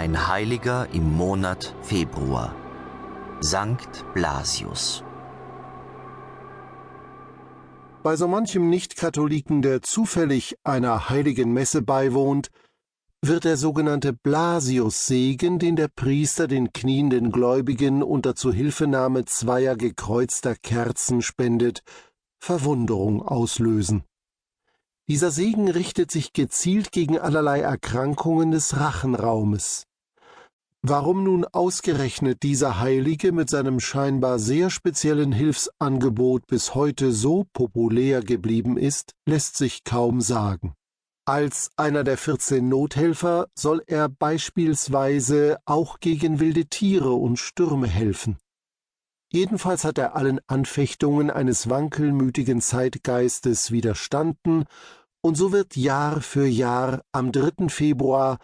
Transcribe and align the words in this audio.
Ein 0.00 0.28
Heiliger 0.28 0.88
im 0.94 1.14
Monat 1.14 1.76
Februar. 1.82 2.56
Sankt 3.40 4.02
Blasius. 4.14 5.04
Bei 8.02 8.16
so 8.16 8.26
manchem 8.26 8.70
Nichtkatholiken, 8.70 9.60
der 9.60 9.82
zufällig 9.82 10.56
einer 10.64 11.10
heiligen 11.10 11.52
Messe 11.52 11.82
beiwohnt, 11.82 12.48
wird 13.20 13.44
der 13.44 13.58
sogenannte 13.58 14.14
Blasius-Segen, 14.14 15.58
den 15.58 15.76
der 15.76 15.88
Priester 15.88 16.48
den 16.48 16.72
knienden 16.72 17.30
Gläubigen 17.30 18.02
unter 18.02 18.34
Zuhilfenahme 18.34 19.26
zweier 19.26 19.76
gekreuzter 19.76 20.54
Kerzen 20.54 21.20
spendet, 21.20 21.82
Verwunderung 22.38 23.20
auslösen. 23.20 24.04
Dieser 25.08 25.30
Segen 25.30 25.68
richtet 25.68 26.10
sich 26.10 26.32
gezielt 26.32 26.90
gegen 26.90 27.18
allerlei 27.18 27.60
Erkrankungen 27.60 28.50
des 28.50 28.80
Rachenraumes. 28.80 29.88
Warum 30.82 31.24
nun 31.24 31.44
ausgerechnet 31.44 32.42
dieser 32.42 32.80
Heilige 32.80 33.32
mit 33.32 33.50
seinem 33.50 33.80
scheinbar 33.80 34.38
sehr 34.38 34.70
speziellen 34.70 35.30
Hilfsangebot 35.30 36.46
bis 36.46 36.74
heute 36.74 37.12
so 37.12 37.44
populär 37.52 38.22
geblieben 38.22 38.78
ist, 38.78 39.12
lässt 39.26 39.58
sich 39.58 39.84
kaum 39.84 40.22
sagen. 40.22 40.72
Als 41.26 41.70
einer 41.76 42.02
der 42.02 42.16
14 42.16 42.66
Nothelfer 42.66 43.48
soll 43.54 43.82
er 43.86 44.08
beispielsweise 44.08 45.58
auch 45.66 46.00
gegen 46.00 46.40
wilde 46.40 46.64
Tiere 46.64 47.12
und 47.12 47.38
Stürme 47.38 47.86
helfen. 47.86 48.38
Jedenfalls 49.30 49.84
hat 49.84 49.98
er 49.98 50.16
allen 50.16 50.40
Anfechtungen 50.46 51.30
eines 51.30 51.68
wankelmütigen 51.68 52.62
Zeitgeistes 52.62 53.70
widerstanden 53.70 54.64
und 55.20 55.36
so 55.36 55.52
wird 55.52 55.76
Jahr 55.76 56.22
für 56.22 56.46
Jahr 56.46 57.02
am 57.12 57.32
3. 57.32 57.68
Februar 57.68 58.38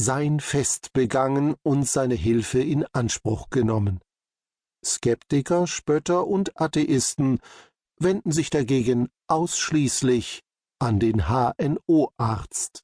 sein 0.00 0.40
Fest 0.40 0.92
begangen 0.94 1.54
und 1.62 1.86
seine 1.86 2.14
Hilfe 2.14 2.62
in 2.62 2.86
Anspruch 2.92 3.50
genommen. 3.50 4.00
Skeptiker, 4.84 5.66
Spötter 5.66 6.26
und 6.26 6.58
Atheisten 6.58 7.38
wenden 7.98 8.32
sich 8.32 8.48
dagegen 8.48 9.10
ausschließlich 9.28 10.42
an 10.78 10.98
den 10.98 11.28
HNO-Arzt. 11.28 12.82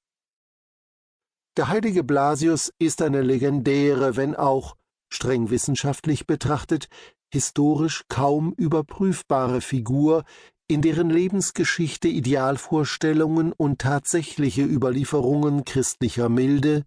Der 1.56 1.68
heilige 1.68 2.04
Blasius 2.04 2.70
ist 2.78 3.00
eine 3.00 3.22
legendäre, 3.22 4.16
wenn 4.16 4.36
auch 4.36 4.76
streng 5.10 5.48
wissenschaftlich 5.48 6.26
betrachtet, 6.26 6.88
historisch 7.32 8.04
kaum 8.08 8.52
überprüfbare 8.58 9.62
Figur, 9.62 10.24
in 10.68 10.82
deren 10.82 11.08
Lebensgeschichte 11.08 12.08
Idealvorstellungen 12.08 13.52
und 13.52 13.78
tatsächliche 13.80 14.64
Überlieferungen 14.64 15.64
christlicher 15.64 16.28
Milde, 16.28 16.84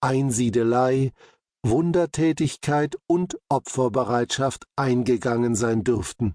Einsiedelei, 0.00 1.12
Wundertätigkeit 1.62 2.96
und 3.06 3.38
Opferbereitschaft 3.48 4.66
eingegangen 4.76 5.54
sein 5.54 5.84
dürften. 5.84 6.34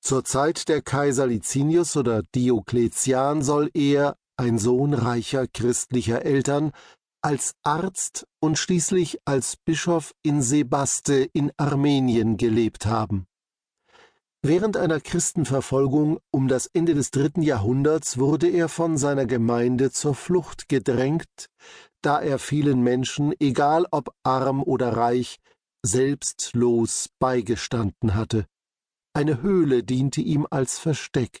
Zur 0.00 0.24
Zeit 0.24 0.68
der 0.68 0.82
Kaiser 0.82 1.26
Licinius 1.26 1.96
oder 1.96 2.22
Diokletian 2.34 3.42
soll 3.42 3.70
er, 3.74 4.16
ein 4.36 4.58
Sohn 4.58 4.94
reicher 4.94 5.46
christlicher 5.46 6.24
Eltern, 6.24 6.72
als 7.22 7.54
Arzt 7.62 8.26
und 8.38 8.56
schließlich 8.56 9.18
als 9.24 9.56
Bischof 9.56 10.14
in 10.22 10.42
Sebaste 10.42 11.28
in 11.32 11.50
Armenien 11.56 12.36
gelebt 12.36 12.86
haben. 12.86 13.26
Während 14.42 14.76
einer 14.76 15.00
Christenverfolgung 15.00 16.20
um 16.30 16.46
das 16.46 16.66
Ende 16.66 16.94
des 16.94 17.10
dritten 17.10 17.42
Jahrhunderts 17.42 18.16
wurde 18.16 18.48
er 18.48 18.68
von 18.68 18.96
seiner 18.96 19.26
Gemeinde 19.26 19.90
zur 19.90 20.14
Flucht 20.14 20.68
gedrängt, 20.68 21.48
da 22.06 22.20
er 22.20 22.38
vielen 22.38 22.82
Menschen, 22.82 23.34
egal 23.40 23.84
ob 23.90 24.14
arm 24.22 24.62
oder 24.62 24.96
reich, 24.96 25.38
selbstlos 25.84 27.08
beigestanden 27.18 28.14
hatte. 28.14 28.46
Eine 29.12 29.42
Höhle 29.42 29.82
diente 29.82 30.20
ihm 30.20 30.46
als 30.48 30.78
Versteck. 30.78 31.40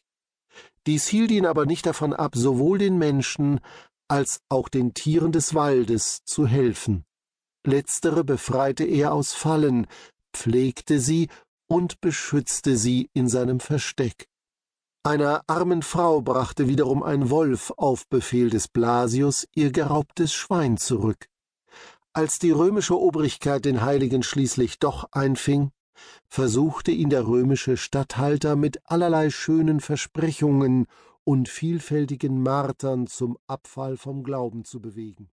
Dies 0.88 1.06
hielt 1.06 1.30
ihn 1.30 1.46
aber 1.46 1.66
nicht 1.66 1.86
davon 1.86 2.12
ab, 2.12 2.34
sowohl 2.34 2.78
den 2.78 2.98
Menschen 2.98 3.60
als 4.08 4.40
auch 4.48 4.68
den 4.68 4.92
Tieren 4.92 5.30
des 5.30 5.54
Waldes 5.54 6.24
zu 6.24 6.48
helfen. 6.48 7.04
Letztere 7.64 8.24
befreite 8.24 8.82
er 8.82 9.12
aus 9.12 9.34
Fallen, 9.34 9.86
pflegte 10.34 10.98
sie 10.98 11.28
und 11.68 12.00
beschützte 12.00 12.76
sie 12.76 13.08
in 13.14 13.28
seinem 13.28 13.60
Versteck. 13.60 14.26
Einer 15.06 15.44
armen 15.46 15.82
Frau 15.82 16.20
brachte 16.20 16.66
wiederum 16.66 17.04
ein 17.04 17.30
Wolf 17.30 17.72
auf 17.76 18.08
Befehl 18.08 18.50
des 18.50 18.66
Blasius 18.66 19.46
ihr 19.54 19.70
geraubtes 19.70 20.34
Schwein 20.34 20.78
zurück. 20.78 21.28
Als 22.12 22.40
die 22.40 22.50
römische 22.50 22.98
Obrigkeit 22.98 23.66
den 23.66 23.82
Heiligen 23.82 24.24
schließlich 24.24 24.80
doch 24.80 25.06
einfing, 25.12 25.70
versuchte 26.26 26.90
ihn 26.90 27.08
der 27.08 27.24
römische 27.24 27.76
Statthalter 27.76 28.56
mit 28.56 28.80
allerlei 28.84 29.30
schönen 29.30 29.78
Versprechungen 29.78 30.86
und 31.22 31.48
vielfältigen 31.48 32.42
Martern 32.42 33.06
zum 33.06 33.38
Abfall 33.46 33.96
vom 33.96 34.24
Glauben 34.24 34.64
zu 34.64 34.80
bewegen. 34.80 35.30